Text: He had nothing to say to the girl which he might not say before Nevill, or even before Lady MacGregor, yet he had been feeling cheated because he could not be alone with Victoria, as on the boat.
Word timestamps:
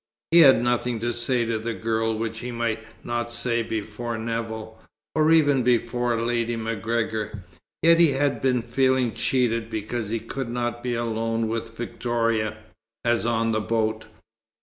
He 0.31 0.39
had 0.39 0.63
nothing 0.63 0.99
to 1.01 1.13
say 1.13 1.45
to 1.45 1.59
the 1.59 1.75
girl 1.75 2.17
which 2.17 2.39
he 2.39 2.51
might 2.51 2.79
not 3.05 3.31
say 3.31 3.61
before 3.61 4.17
Nevill, 4.17 4.79
or 5.13 5.29
even 5.29 5.61
before 5.61 6.19
Lady 6.19 6.55
MacGregor, 6.55 7.43
yet 7.83 7.99
he 7.99 8.13
had 8.13 8.41
been 8.41 8.63
feeling 8.63 9.13
cheated 9.13 9.69
because 9.69 10.09
he 10.09 10.19
could 10.19 10.49
not 10.49 10.81
be 10.81 10.95
alone 10.95 11.47
with 11.47 11.77
Victoria, 11.77 12.57
as 13.05 13.27
on 13.27 13.51
the 13.51 13.61
boat. 13.61 14.05